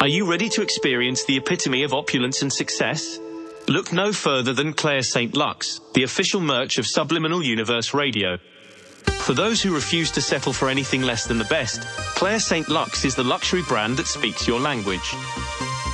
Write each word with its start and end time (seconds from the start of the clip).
Are 0.00 0.06
you 0.06 0.30
ready 0.30 0.48
to 0.50 0.62
experience 0.62 1.24
the 1.24 1.36
epitome 1.36 1.82
of 1.82 1.92
opulence 1.92 2.42
and 2.42 2.52
success? 2.52 3.18
Look 3.66 3.92
no 3.92 4.12
further 4.12 4.52
than 4.52 4.72
Claire 4.72 5.02
St. 5.02 5.34
Lux, 5.34 5.80
the 5.92 6.04
official 6.04 6.40
merch 6.40 6.78
of 6.78 6.86
Subliminal 6.86 7.42
Universe 7.42 7.92
Radio. 7.92 8.38
For 9.22 9.34
those 9.34 9.60
who 9.60 9.74
refuse 9.74 10.12
to 10.12 10.20
settle 10.20 10.52
for 10.52 10.68
anything 10.68 11.02
less 11.02 11.26
than 11.26 11.36
the 11.36 11.44
best, 11.46 11.82
Claire 12.14 12.38
St. 12.38 12.68
Lux 12.68 13.04
is 13.04 13.16
the 13.16 13.24
luxury 13.24 13.62
brand 13.62 13.96
that 13.96 14.06
speaks 14.06 14.46
your 14.46 14.60
language. 14.60 15.16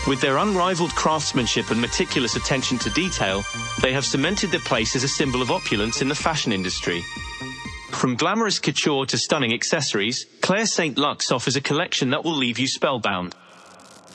With 0.07 0.21
their 0.21 0.37
unrivaled 0.37 0.95
craftsmanship 0.95 1.71
and 1.71 1.81
meticulous 1.81 2.37
attention 2.37 2.77
to 2.81 2.91
detail, 2.91 3.43
they 3.81 3.95
have 3.95 4.05
cemented 4.05 4.51
their 4.51 4.61
place 4.61 4.95
as 4.95 5.05
a 5.05 5.09
symbol 5.09 5.41
of 5.41 5.51
opulence 5.51 6.03
in 6.03 6.09
the 6.09 6.15
fashion 6.15 6.53
industry. 6.53 7.03
From 7.91 8.17
glamorous 8.17 8.59
couture 8.59 9.07
to 9.07 9.17
stunning 9.17 9.55
accessories, 9.55 10.27
Claire 10.43 10.67
St. 10.67 10.99
Lux 10.99 11.33
offers 11.33 11.57
a 11.57 11.63
collection 11.63 12.11
that 12.11 12.23
will 12.23 12.37
leave 12.37 12.59
you 12.59 12.69
spellbound. 12.69 13.35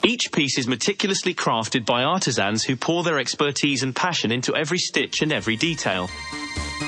Each 0.09 0.31
piece 0.31 0.58
is 0.58 0.68
meticulously 0.68 1.36
crafted 1.36 1.86
by 1.86 2.02
artisans 2.02 2.63
who 2.63 2.76
pour 2.76 3.04
their 3.04 3.20
expertise 3.20 3.84
and 3.84 3.95
passion 3.95 4.32
into 4.32 4.55
every 4.55 4.80
stitch 4.80 5.22
and 5.22 5.32
every 5.32 5.55
detail. 5.55 6.09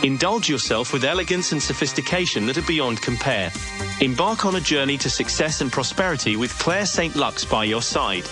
Indulge 0.02 0.50
yourself 0.50 0.92
with 0.92 1.04
elegance 1.04 1.52
and 1.52 1.62
sophistication 1.62 2.48
that 2.48 2.58
are 2.58 2.64
beyond 2.64 3.00
compare. 3.04 3.52
Embark 4.02 4.44
on 4.44 4.56
a 4.56 4.60
journey 4.60 4.98
to 4.98 5.08
success 5.08 5.62
and 5.62 5.72
prosperity 5.72 6.36
with 6.36 6.58
Claire 6.58 6.88
St. 6.88 7.16
Lux 7.16 7.46
by 7.46 7.64
your 7.64 7.84
side. 7.84 8.24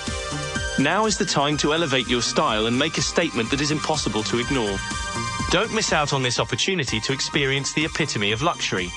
Now 0.79 1.05
is 1.05 1.19
the 1.19 1.23
time 1.23 1.55
to 1.57 1.75
elevate 1.75 2.07
your 2.07 2.23
style 2.23 2.65
and 2.65 2.75
make 2.75 2.97
a 2.97 3.03
statement 3.03 3.51
that 3.51 3.61
is 3.61 3.69
impossible 3.69 4.23
to 4.23 4.39
ignore. 4.39 4.75
Don't 5.51 5.73
miss 5.73 5.93
out 5.93 6.13
on 6.13 6.21
this 6.21 6.39
opportunity 6.39 6.99
to 6.99 7.11
experience 7.11 7.73
the 7.73 7.85
epitome 7.85 8.31
of 8.31 8.43
luxury. 8.43 8.91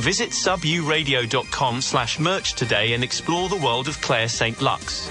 Visit 0.00 0.30
suburadio.com 0.30 1.80
slash 1.80 2.18
merch 2.18 2.52
today 2.52 2.92
and 2.92 3.02
explore 3.02 3.48
the 3.48 3.56
world 3.56 3.88
of 3.88 3.98
Claire 4.02 4.28
St. 4.28 4.60
Lux. 4.60 5.10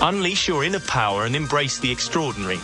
Unleash 0.00 0.46
your 0.46 0.62
inner 0.62 0.78
power 0.80 1.24
and 1.24 1.34
embrace 1.34 1.80
the 1.80 1.90
extraordinary. 1.90 2.60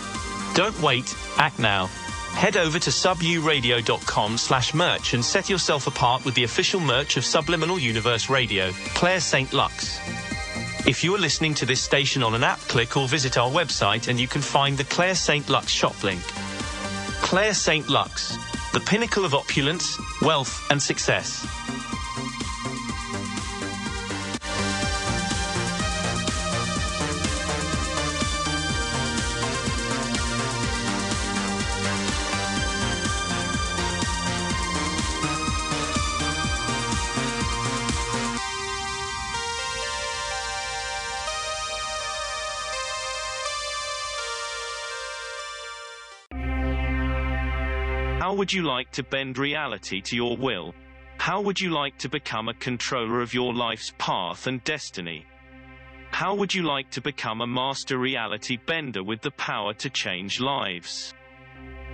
Don't 0.55 0.81
wait, 0.81 1.13
act 1.39 1.59
now. 1.59 1.87
Head 2.35 2.57
over 2.57 2.79
to 2.79 2.91
suburadio.com 2.91 4.39
slash 4.39 4.73
merch 4.73 5.15
and 5.15 5.25
set 5.25 5.49
yourself 5.49 5.89
apart 5.89 6.25
with 6.25 6.37
the 6.37 6.45
official 6.45 6.79
merch 6.79 7.17
of 7.17 7.25
Subliminal 7.25 7.81
Universe 7.81 8.31
Radio, 8.31 8.71
Claire 8.95 9.19
St. 9.19 9.53
Lux. 9.53 9.99
If 10.87 11.03
you 11.03 11.17
are 11.17 11.19
listening 11.19 11.55
to 11.55 11.67
this 11.67 11.83
station 11.83 12.23
on 12.23 12.37
an 12.37 12.45
app, 12.45 12.61
click 12.61 12.97
or 12.97 13.09
visit 13.09 13.37
our 13.37 13.51
website 13.51 14.07
and 14.07 14.21
you 14.21 14.29
can 14.29 14.41
find 14.41 14.79
the 14.79 14.85
Claire 14.85 15.17
St. 15.17 15.49
Lux 15.49 15.73
shop 15.73 16.05
link. 16.05 16.23
Claire 17.23 17.55
St. 17.55 17.89
Lux, 17.89 18.37
the 18.73 18.81
pinnacle 18.81 19.25
of 19.25 19.35
opulence, 19.35 19.99
wealth, 20.23 20.67
and 20.71 20.83
success. 20.83 21.47
How 48.29 48.35
would 48.35 48.53
you 48.53 48.61
like 48.61 48.91
to 48.91 49.03
bend 49.03 49.39
reality 49.39 50.03
to 50.03 50.15
your 50.15 50.37
will? 50.37 50.75
How 51.17 51.41
would 51.41 51.59
you 51.59 51.71
like 51.71 51.97
to 51.97 52.11
become 52.11 52.51
a 52.51 52.61
controller 52.69 53.23
of 53.23 53.33
your 53.33 53.55
life's 53.55 53.95
path 53.97 54.47
and 54.47 54.63
destiny? 54.65 55.25
How 56.11 56.35
would 56.35 56.55
you 56.55 56.63
like 56.63 56.91
to 56.91 57.01
become 57.01 57.41
a 57.41 57.47
master 57.47 57.97
reality 57.97 58.59
bender 58.59 59.03
with 59.03 59.23
the 59.23 59.31
power 59.31 59.73
to 59.73 59.89
change 59.89 60.41
lives? 60.41 61.15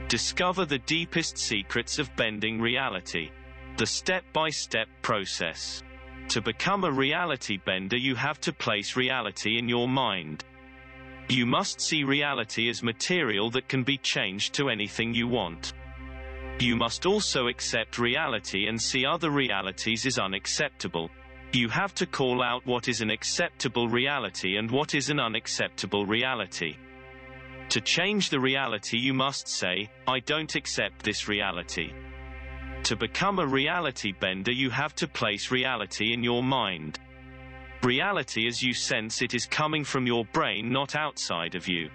Discover 0.08 0.64
the 0.64 0.80
deepest 0.80 1.38
secrets 1.38 2.00
of 2.00 2.16
bending 2.16 2.60
reality. 2.60 3.30
The 3.76 3.86
step 3.86 4.24
by 4.32 4.50
step 4.50 4.88
process. 5.02 5.84
To 6.30 6.40
become 6.40 6.82
a 6.82 6.90
reality 6.90 7.58
bender, 7.58 7.96
you 7.96 8.16
have 8.16 8.40
to 8.40 8.52
place 8.52 8.96
reality 8.96 9.56
in 9.56 9.68
your 9.68 9.86
mind. 9.86 10.44
You 11.28 11.46
must 11.46 11.80
see 11.80 12.02
reality 12.02 12.68
as 12.68 12.82
material 12.82 13.50
that 13.50 13.68
can 13.68 13.84
be 13.84 13.98
changed 13.98 14.52
to 14.54 14.68
anything 14.68 15.14
you 15.14 15.28
want. 15.28 15.72
You 16.60 16.76
must 16.76 17.04
also 17.04 17.48
accept 17.48 17.98
reality 17.98 18.68
and 18.68 18.80
see 18.80 19.04
other 19.04 19.30
realities 19.30 20.06
as 20.06 20.18
unacceptable. 20.18 21.10
You 21.52 21.68
have 21.68 21.94
to 21.96 22.06
call 22.06 22.42
out 22.42 22.64
what 22.66 22.88
is 22.88 23.00
an 23.00 23.10
acceptable 23.10 23.88
reality 23.88 24.56
and 24.56 24.70
what 24.70 24.94
is 24.94 25.10
an 25.10 25.20
unacceptable 25.20 26.06
reality. 26.06 26.76
To 27.70 27.80
change 27.80 28.30
the 28.30 28.40
reality, 28.40 28.98
you 28.98 29.14
must 29.14 29.48
say, 29.48 29.90
I 30.06 30.20
don't 30.20 30.54
accept 30.54 31.02
this 31.02 31.28
reality. 31.28 31.92
To 32.84 32.96
become 32.96 33.38
a 33.38 33.46
reality 33.46 34.12
bender, 34.12 34.52
you 34.52 34.70
have 34.70 34.94
to 34.96 35.08
place 35.08 35.50
reality 35.50 36.12
in 36.12 36.22
your 36.22 36.42
mind. 36.42 36.98
Reality 37.82 38.46
as 38.46 38.62
you 38.62 38.74
sense 38.74 39.22
it 39.22 39.34
is 39.34 39.46
coming 39.46 39.84
from 39.84 40.06
your 40.06 40.24
brain, 40.26 40.70
not 40.70 40.94
outside 40.94 41.54
of 41.54 41.66
you. 41.66 41.88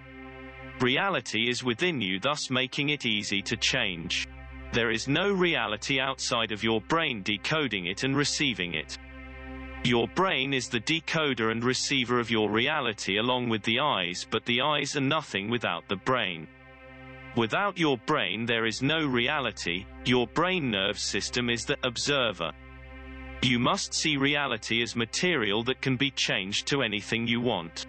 Reality 0.81 1.50
is 1.50 1.64
within 1.64 2.02
you, 2.02 2.19
thus 2.19 2.50
making 2.50 2.90
it 2.90 3.06
easy 3.06 3.42
to 3.42 3.58
change. 3.58 4.28
There 4.72 4.91
is 4.91 5.07
no 5.07 5.31
reality 5.34 6.00
outside 6.00 6.52
of 6.52 6.63
your 6.63 6.80
brain 6.81 7.24
decoding 7.24 7.88
it 7.88 8.03
and 8.03 8.16
receiving 8.16 8.75
it. 8.75 8.97
Your 9.84 10.07
brain 10.09 10.53
is 10.53 10.68
the 10.68 10.81
decoder 10.81 11.52
and 11.52 11.63
receiver 11.63 12.19
of 12.19 12.30
your 12.30 12.52
reality 12.52 13.18
along 13.18 13.50
with 13.50 13.63
the 13.63 13.80
eyes, 13.80 14.28
but 14.30 14.46
the 14.46 14.62
eyes 14.62 14.96
are 14.96 15.02
nothing 15.02 15.50
without 15.50 15.88
the 15.88 15.96
brain. 15.96 16.47
Without 17.35 17.78
your 17.78 17.97
brain, 17.97 18.46
there 18.46 18.66
is 18.66 18.81
no 18.81 19.06
reality, 19.06 19.85
your 20.06 20.28
brain 20.28 20.69
nerve 20.69 21.00
system 21.00 21.50
is 21.50 21.66
the 21.66 21.78
observer. 21.84 22.51
You 23.41 23.57
must 23.57 23.94
see 23.94 24.18
reality 24.18 24.81
as 24.84 24.96
material 24.96 25.63
that 25.63 25.81
can 25.81 25.96
be 25.96 26.12
changed 26.12 26.68
to 26.68 26.81
anything 26.84 27.25
you 27.25 27.40
want. 27.40 27.86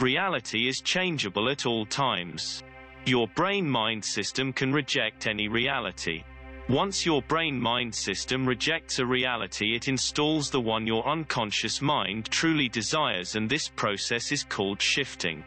Reality 0.00 0.68
is 0.68 0.80
changeable 0.80 1.48
at 1.48 1.64
all 1.66 1.86
times. 1.86 2.62
Your 3.06 3.28
brain-mind 3.28 4.04
system 4.04 4.52
can 4.52 4.72
reject 4.72 5.26
any 5.26 5.48
reality. 5.48 6.24
Once 6.68 7.06
your 7.06 7.22
brain-mind 7.22 7.94
system 7.94 8.46
rejects 8.46 8.98
a 8.98 9.06
reality 9.06 9.74
it 9.74 9.88
installs 9.88 10.50
the 10.50 10.60
one 10.60 10.86
your 10.86 11.08
unconscious 11.08 11.80
mind 11.80 12.26
truly 12.26 12.68
desires 12.68 13.36
and 13.36 13.48
this 13.48 13.70
process 13.70 14.32
is 14.32 14.44
called 14.44 14.80
shifting. 14.80 15.42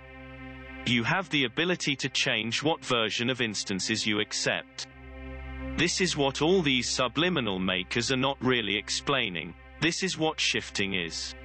You 0.88 1.04
have 1.04 1.30
the 1.30 1.44
ability 1.44 1.96
to 1.98 2.10
change 2.10 2.64
what 2.64 2.84
version 2.84 3.30
of 3.30 3.40
instances 3.40 4.08
you 4.08 4.20
accept. 4.20 4.88
This 5.78 6.02
is 6.02 6.18
what 6.18 6.42
all 6.42 6.64
these 6.64 6.90
subliminal 6.90 7.60
makers 7.60 8.12
are 8.12 8.18
not 8.18 8.38
really 8.42 8.76
explaining. 8.76 9.54
This 9.80 10.02
is 10.02 10.18
what 10.18 10.40
shifting 10.40 10.96
is. 10.96 11.36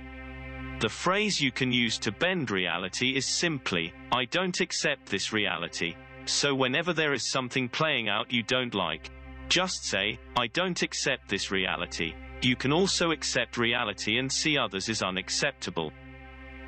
The 0.79 0.89
phrase 0.91 1.41
you 1.41 1.51
can 1.51 1.73
use 1.73 1.97
to 1.99 2.13
bend 2.13 2.51
reality 2.51 3.17
is 3.17 3.25
simply, 3.27 3.95
I 4.13 4.27
don't 4.27 4.61
accept 4.61 5.07
this 5.07 5.33
reality. 5.33 5.95
So 6.27 6.55
whenever 6.55 6.93
there 6.93 7.15
is 7.15 7.31
something 7.31 7.67
playing 7.67 8.11
out 8.11 8.31
you 8.31 8.43
don't 8.43 8.75
like, 8.75 9.11
just 9.49 9.85
say, 9.85 10.19
I 10.37 10.49
don't 10.49 10.83
accept 10.83 11.29
this 11.29 11.51
reality. 11.51 12.13
You 12.43 12.57
can 12.57 12.73
also 12.73 13.13
accept 13.13 13.57
reality 13.57 14.19
and 14.19 14.31
see 14.31 14.59
others 14.59 14.91
as 14.91 15.03
unacceptable. 15.03 15.93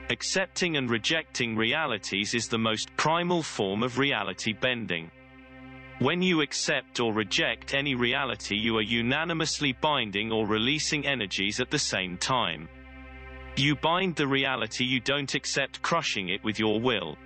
Accepting 0.09 0.79
and 0.79 0.89
rejecting 0.89 1.55
realities 1.55 2.33
is 2.33 2.49
the 2.49 2.57
most 2.57 2.89
primal 2.97 3.43
form 3.43 3.83
of 3.83 3.99
reality 3.99 4.55
bending. 4.55 5.11
When 5.99 6.23
you 6.23 6.41
accept 6.41 6.99
or 6.99 7.13
reject 7.13 7.75
any 7.75 7.95
reality, 7.95 8.57
you 8.57 8.79
are 8.79 8.83
unanimously 8.83 9.75
binding 9.83 10.33
or 10.33 10.47
releasing 10.47 11.07
energies 11.07 11.61
at 11.61 11.71
the 11.71 11.79
same 11.79 12.17
time. 12.17 12.71
You 13.59 13.75
bind 13.75 14.15
the 14.15 14.29
reality 14.29 14.85
you 14.85 15.01
don't 15.01 15.35
accept, 15.35 15.83
crushing 15.83 16.29
it 16.29 16.45
with 16.45 16.61
your 16.61 16.79
will. 16.79 17.19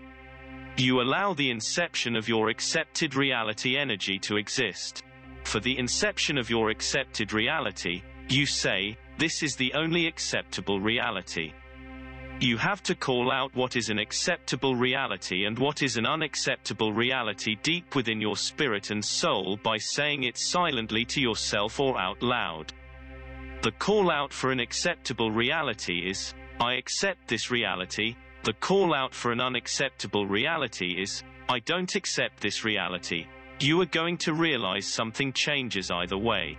You 0.79 1.02
allow 1.02 1.34
the 1.34 1.50
inception 1.50 2.17
of 2.17 2.26
your 2.26 2.49
accepted 2.49 3.14
reality 3.14 3.76
energy 3.76 4.19
to 4.20 4.38
exist. 4.38 5.02
For 5.44 5.61
the 5.61 5.79
inception 5.79 6.38
of 6.38 6.49
your 6.49 6.70
accepted 6.70 7.34
reality, 7.34 8.00
you 8.31 8.46
say, 8.46 8.96
This 9.19 9.43
is 9.43 9.56
the 9.56 9.75
only 9.75 10.06
acceptable 10.06 10.81
reality. 10.81 11.52
You 12.40 12.56
have 12.56 12.82
to 12.85 12.94
call 12.94 13.31
out 13.31 13.55
what 13.55 13.76
is 13.76 13.90
an 13.90 13.99
acceptable 13.99 14.75
reality 14.75 15.44
and 15.44 15.58
what 15.58 15.82
is 15.82 15.99
an 15.99 16.06
unacceptable 16.06 16.94
reality 16.94 17.56
deep 17.62 17.94
within 17.94 18.23
your 18.23 18.38
spirit 18.38 18.90
and 18.90 19.05
soul 19.05 19.58
by 19.62 19.76
saying 19.76 20.23
it 20.23 20.38
silently 20.38 21.05
to 21.05 21.20
yourself 21.20 21.78
or 21.78 22.00
out 22.00 22.23
loud. 22.23 22.73
The 23.62 23.70
call 23.79 24.11
out 24.11 24.32
for 24.32 24.50
an 24.50 24.59
acceptable 24.59 25.31
reality 25.31 26.11
is, 26.11 26.35
I 26.59 26.75
accept 26.75 27.29
this 27.29 27.49
reality. 27.49 28.17
The 28.43 28.55
call 28.55 28.93
out 28.93 29.14
for 29.14 29.31
an 29.31 29.41
unacceptable 29.41 30.26
reality 30.26 31.00
is, 31.00 31.23
I 31.49 31.61
don't 31.61 31.94
accept 31.94 32.41
this 32.41 32.64
reality. 32.64 33.26
You 33.61 33.81
are 33.81 33.87
going 33.87 34.17
to 34.19 34.35
realize 34.35 34.93
something 34.93 35.32
changes 35.32 35.93
either 35.93 36.19
way. 36.19 36.59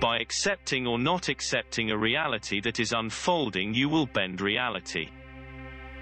By 0.00 0.18
accepting 0.18 0.86
or 0.86 1.00
not 1.00 1.28
accepting 1.28 1.90
a 1.90 1.98
reality 1.98 2.60
that 2.60 2.78
is 2.78 2.92
unfolding, 2.92 3.74
you 3.74 3.88
will 3.88 4.06
bend 4.06 4.40
reality. 4.40 5.08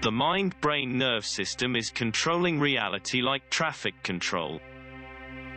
The 0.01 0.11
mind-brain 0.11 0.95
nerve 0.95 1.25
system 1.25 1.75
is 1.75 1.89
controlling 1.89 2.59
reality 2.59 3.23
like 3.23 3.49
traffic 3.49 3.95
control. 4.03 4.61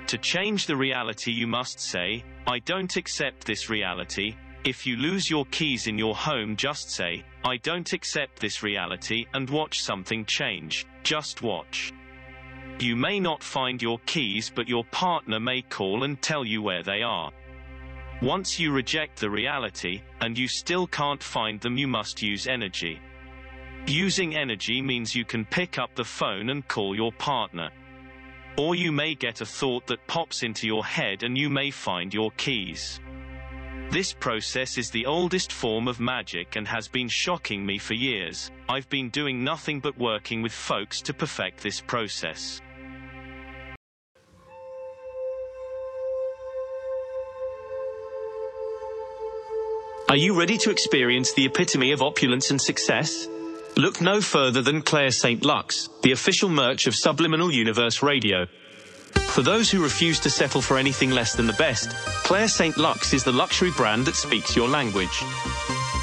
To 0.07 0.17
change 0.17 0.67
the 0.67 0.77
reality 0.77 1.33
you 1.33 1.47
must 1.47 1.79
say, 1.79 2.25
I 2.47 2.61
don't 2.61 2.97
accept 2.97 3.45
this 3.45 3.69
reality. 3.69 4.35
If 4.67 4.85
you 4.85 4.97
lose 4.97 5.31
your 5.31 5.45
keys 5.53 5.87
in 5.87 5.97
your 5.97 6.17
home 6.17 6.57
just 6.57 6.91
say, 6.91 7.23
I 7.45 7.57
don't 7.59 7.93
accept 7.93 8.41
this 8.41 8.65
reality 8.65 9.25
and 9.33 9.49
watch 9.49 9.81
something 9.81 10.25
change. 10.25 10.87
Just 11.05 11.41
watch. 11.41 11.93
You 12.81 12.97
may 12.97 13.21
not 13.21 13.45
find 13.45 13.81
your 13.81 14.01
keys 14.07 14.51
but 14.53 14.69
your 14.69 14.83
partner 14.87 15.39
may 15.39 15.63
call 15.63 16.03
and 16.03 16.21
tell 16.21 16.45
you 16.45 16.63
where 16.63 16.83
they 16.83 17.03
are. 17.03 17.31
Once 18.21 18.59
you 18.59 18.73
reject 18.73 19.21
the 19.21 19.31
reality, 19.31 20.03
and 20.21 20.37
you 20.37 20.49
still 20.49 20.89
can't 20.89 21.23
find 21.23 21.61
them 21.61 21.79
you 21.79 21.87
must 21.87 22.21
use 22.21 22.49
energy. 22.49 22.99
Using 23.87 24.35
energy 24.35 24.83
means 24.83 25.15
you 25.15 25.25
can 25.25 25.45
pick 25.45 25.79
up 25.79 25.95
the 25.95 26.05
phone 26.05 26.51
and 26.51 26.67
call 26.67 26.97
your 26.97 27.13
partner. 27.13 27.71
Or 28.59 28.75
you 28.75 28.91
may 28.91 29.15
get 29.15 29.43
a 29.43 29.47
thought 29.47 29.87
that 29.87 30.05
pops 30.09 30.43
into 30.43 30.67
your 30.67 30.85
head 30.85 31.23
and 31.23 31.39
you 31.39 31.49
may 31.49 31.71
find 31.71 32.13
your 32.13 32.33
keys. 32.33 32.99
This 33.91 34.13
process 34.13 34.79
is 34.79 34.91
the 34.91 35.07
oldest 35.07 35.53
form 35.53 35.87
of 35.87 36.01
magic 36.01 36.57
and 36.57 36.67
has 36.67 36.89
been 36.89 37.09
shocking 37.09 37.65
me 37.65 37.79
for 37.79 37.95
years. 37.95 38.51
I've 38.69 38.89
been 38.89 39.11
doing 39.11 39.45
nothing 39.45 39.81
but 39.81 39.97
working 39.97 40.43
with 40.43 40.53
folks 40.53 41.01
to 41.03 41.15
perfect 41.15 41.63
this 41.63 41.81
process. 41.81 42.61
Are 50.09 50.17
you 50.17 50.39
ready 50.39 50.59
to 50.59 50.71
experience 50.71 51.33
the 51.33 51.47
epitome 51.47 51.93
of 51.93 52.03
opulence 52.03 52.51
and 52.51 52.61
success? 52.61 53.29
Look 53.77 54.01
no 54.01 54.21
further 54.21 54.63
than 54.63 54.83
Claire 54.83 55.11
St. 55.11 55.45
Lux, 55.45 55.89
the 56.03 56.13
official 56.13 56.49
merch 56.49 56.87
of 56.87 56.95
Subliminal 56.95 57.53
Universe 57.53 58.03
Radio. 58.03 58.47
For 59.37 59.43
those 59.43 59.71
who 59.71 59.83
refuse 59.83 60.19
to 60.21 60.31
settle 60.31 60.63
for 60.63 60.79
anything 60.79 61.11
less 61.11 61.35
than 61.35 61.47
the 61.47 61.53
best, 61.53 61.91
Claire 62.25 62.49
St. 62.49 62.79
Lux 62.79 63.13
is 63.13 63.23
the 63.23 63.33
luxury 63.33 63.71
brand 63.71 64.07
that 64.07 64.17
speaks 64.17 64.57
your 64.57 64.67
language. 64.67 65.23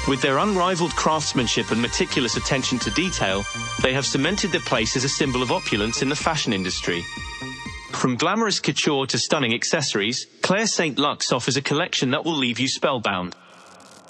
With 0.06 0.22
their 0.22 0.38
unrivaled 0.38 0.94
craftsmanship 0.94 1.72
and 1.72 1.82
meticulous 1.82 2.36
attention 2.36 2.78
to 2.78 2.92
detail, 2.92 3.44
they 3.82 3.92
have 3.92 4.06
cemented 4.06 4.52
their 4.52 4.60
place 4.60 4.94
as 4.94 5.02
a 5.02 5.08
symbol 5.08 5.42
of 5.42 5.50
opulence 5.50 6.00
in 6.00 6.08
the 6.08 6.14
fashion 6.14 6.52
industry. 6.52 7.02
From 7.90 8.14
glamorous 8.14 8.60
couture 8.60 9.04
to 9.08 9.18
stunning 9.18 9.52
accessories, 9.52 10.28
Claire 10.42 10.68
St. 10.68 10.96
Lux 10.96 11.32
offers 11.32 11.56
a 11.56 11.60
collection 11.60 12.12
that 12.12 12.24
will 12.24 12.36
leave 12.36 12.60
you 12.60 12.68
spellbound. 12.68 13.34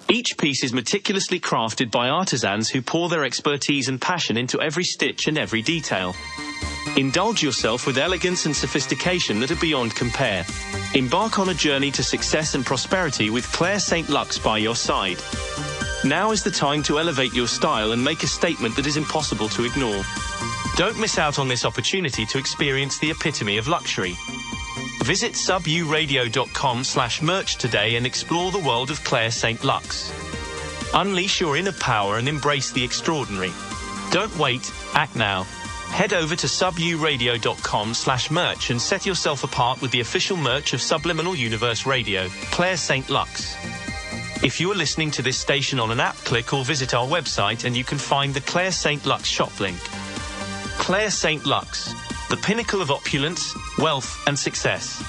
Each 0.06 0.36
piece 0.36 0.62
is 0.62 0.74
meticulously 0.74 1.40
crafted 1.40 1.90
by 1.90 2.10
artisans 2.10 2.68
who 2.68 2.82
pour 2.82 3.08
their 3.08 3.24
expertise 3.24 3.88
and 3.88 3.98
passion 3.98 4.36
into 4.36 4.60
every 4.60 4.84
stitch 4.84 5.28
and 5.28 5.38
every 5.38 5.62
detail. 5.62 6.14
Indulge 6.96 7.42
yourself 7.42 7.88
with 7.88 7.98
elegance 7.98 8.46
and 8.46 8.54
sophistication 8.54 9.40
that 9.40 9.50
are 9.50 9.56
beyond 9.56 9.96
compare. 9.96 10.44
Embark 10.94 11.40
on 11.40 11.48
a 11.48 11.54
journey 11.54 11.90
to 11.90 12.04
success 12.04 12.54
and 12.54 12.64
prosperity 12.64 13.30
with 13.30 13.50
Claire 13.50 13.80
St. 13.80 14.08
Lux 14.08 14.38
by 14.38 14.58
your 14.58 14.76
side. 14.76 15.18
Now 16.04 16.30
is 16.30 16.44
the 16.44 16.52
time 16.52 16.84
to 16.84 17.00
elevate 17.00 17.34
your 17.34 17.48
style 17.48 17.90
and 17.92 18.04
make 18.04 18.22
a 18.22 18.28
statement 18.28 18.76
that 18.76 18.86
is 18.86 18.96
impossible 18.96 19.48
to 19.48 19.64
ignore. 19.64 20.04
Don't 20.76 21.00
miss 21.00 21.18
out 21.18 21.40
on 21.40 21.48
this 21.48 21.64
opportunity 21.64 22.24
to 22.26 22.38
experience 22.38 22.98
the 22.98 23.10
epitome 23.10 23.58
of 23.58 23.66
luxury. 23.66 24.14
Visit 25.02 25.32
suburadio.com 25.32 26.84
slash 26.84 27.22
merch 27.22 27.56
today 27.56 27.96
and 27.96 28.06
explore 28.06 28.52
the 28.52 28.60
world 28.60 28.92
of 28.92 29.02
Claire 29.02 29.32
St. 29.32 29.64
Lux. 29.64 30.12
Unleash 30.94 31.40
your 31.40 31.56
inner 31.56 31.72
power 31.72 32.18
and 32.18 32.28
embrace 32.28 32.70
the 32.70 32.84
extraordinary. 32.84 33.50
Don't 34.12 34.36
wait, 34.38 34.72
act 34.94 35.16
now. 35.16 35.44
Head 35.94 36.12
over 36.12 36.34
to 36.34 36.48
suburadio.com 36.48 37.94
slash 37.94 38.28
merch 38.28 38.70
and 38.70 38.82
set 38.82 39.06
yourself 39.06 39.44
apart 39.44 39.80
with 39.80 39.92
the 39.92 40.00
official 40.00 40.36
merch 40.36 40.72
of 40.72 40.82
Subliminal 40.82 41.36
Universe 41.36 41.86
Radio, 41.86 42.26
Claire 42.50 42.76
St. 42.76 43.08
Lux. 43.08 43.54
If 44.42 44.60
you 44.60 44.72
are 44.72 44.74
listening 44.74 45.12
to 45.12 45.22
this 45.22 45.38
station 45.38 45.78
on 45.78 45.92
an 45.92 46.00
app, 46.00 46.16
click 46.16 46.52
or 46.52 46.64
visit 46.64 46.94
our 46.94 47.06
website 47.06 47.64
and 47.64 47.76
you 47.76 47.84
can 47.84 47.98
find 47.98 48.34
the 48.34 48.40
Claire 48.40 48.72
St. 48.72 49.06
Lux 49.06 49.28
shop 49.28 49.60
link. 49.60 49.78
Claire 50.78 51.10
St. 51.10 51.46
Lux, 51.46 51.94
the 52.28 52.38
pinnacle 52.38 52.82
of 52.82 52.90
opulence, 52.90 53.54
wealth, 53.78 54.20
and 54.26 54.36
success. 54.36 55.00